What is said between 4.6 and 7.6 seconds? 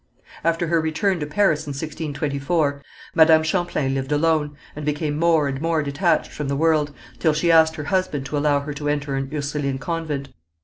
and became more and more detached from the world, till she